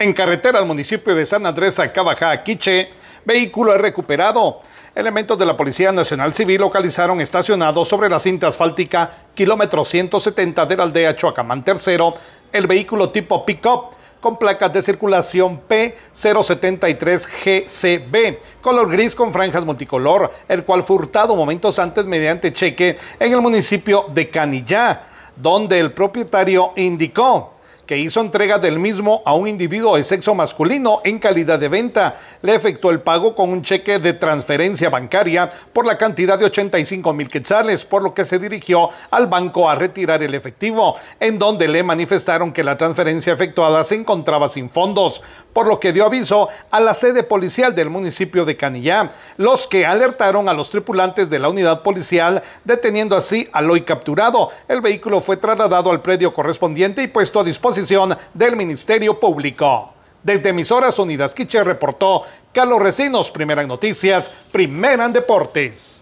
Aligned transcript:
En 0.00 0.12
carretera 0.14 0.58
al 0.58 0.64
municipio 0.64 1.14
de 1.14 1.26
San 1.26 1.44
Andrés, 1.44 1.78
Acabajá, 1.78 2.42
Quiche, 2.42 2.88
vehículo 3.22 3.74
es 3.74 3.80
recuperado. 3.82 4.62
Elementos 4.94 5.38
de 5.38 5.44
la 5.44 5.58
Policía 5.58 5.92
Nacional 5.92 6.32
Civil 6.32 6.62
localizaron 6.62 7.20
estacionado 7.20 7.84
sobre 7.84 8.08
la 8.08 8.18
cinta 8.18 8.48
asfáltica 8.48 9.10
kilómetro 9.34 9.84
170 9.84 10.64
de 10.64 10.76
la 10.78 10.84
aldea 10.84 11.14
Chuacamán 11.14 11.62
III 11.66 12.14
el 12.50 12.66
vehículo 12.66 13.10
tipo 13.10 13.44
pick-up 13.44 13.88
con 14.22 14.38
placas 14.38 14.72
de 14.72 14.80
circulación 14.80 15.60
P073GCB, 15.68 18.38
color 18.62 18.90
gris 18.90 19.14
con 19.14 19.34
franjas 19.34 19.66
multicolor, 19.66 20.32
el 20.48 20.64
cual 20.64 20.82
fue 20.82 20.96
hurtado 20.96 21.36
momentos 21.36 21.78
antes 21.78 22.06
mediante 22.06 22.54
cheque 22.54 22.96
en 23.18 23.32
el 23.34 23.42
municipio 23.42 24.06
de 24.14 24.30
Canillá, 24.30 25.02
donde 25.36 25.78
el 25.78 25.92
propietario 25.92 26.72
indicó 26.76 27.59
que 27.90 27.98
hizo 27.98 28.20
entrega 28.20 28.60
del 28.60 28.78
mismo 28.78 29.20
a 29.26 29.34
un 29.34 29.48
individuo 29.48 29.96
de 29.96 30.04
sexo 30.04 30.32
masculino 30.32 31.00
en 31.02 31.18
calidad 31.18 31.58
de 31.58 31.68
venta. 31.68 32.20
Le 32.40 32.54
efectuó 32.54 32.92
el 32.92 33.00
pago 33.00 33.34
con 33.34 33.50
un 33.50 33.62
cheque 33.62 33.98
de 33.98 34.12
transferencia 34.12 34.88
bancaria 34.88 35.50
por 35.72 35.84
la 35.84 35.98
cantidad 35.98 36.38
de 36.38 36.44
85 36.44 37.12
mil 37.12 37.26
quetzales, 37.28 37.84
por 37.84 38.04
lo 38.04 38.14
que 38.14 38.24
se 38.24 38.38
dirigió 38.38 38.90
al 39.10 39.26
banco 39.26 39.68
a 39.68 39.74
retirar 39.74 40.22
el 40.22 40.36
efectivo, 40.36 40.94
en 41.18 41.40
donde 41.40 41.66
le 41.66 41.82
manifestaron 41.82 42.52
que 42.52 42.62
la 42.62 42.78
transferencia 42.78 43.32
efectuada 43.32 43.82
se 43.82 43.96
encontraba 43.96 44.48
sin 44.48 44.70
fondos, 44.70 45.20
por 45.52 45.66
lo 45.66 45.80
que 45.80 45.92
dio 45.92 46.06
aviso 46.06 46.48
a 46.70 46.78
la 46.78 46.94
sede 46.94 47.24
policial 47.24 47.74
del 47.74 47.90
municipio 47.90 48.44
de 48.44 48.56
Canillá, 48.56 49.14
los 49.36 49.66
que 49.66 49.84
alertaron 49.84 50.48
a 50.48 50.54
los 50.54 50.70
tripulantes 50.70 51.28
de 51.28 51.40
la 51.40 51.48
unidad 51.48 51.82
policial, 51.82 52.44
deteniendo 52.64 53.16
así 53.16 53.48
al 53.52 53.68
hoy 53.68 53.80
capturado. 53.80 54.50
El 54.68 54.80
vehículo 54.80 55.20
fue 55.20 55.36
trasladado 55.36 55.90
al 55.90 56.02
predio 56.02 56.32
correspondiente 56.32 57.02
y 57.02 57.08
puesto 57.08 57.40
a 57.40 57.44
del 58.34 58.56
Ministerio 58.56 59.18
Público. 59.18 59.94
Desde 60.22 60.50
Emisoras 60.50 60.98
Unidas 60.98 61.34
Quiche 61.34 61.64
reportó 61.64 62.24
Carlos 62.52 62.80
Recinos, 62.80 63.30
Primera 63.30 63.66
Noticias, 63.66 64.30
Primera 64.52 65.06
en 65.06 65.12
Deportes. 65.12 65.99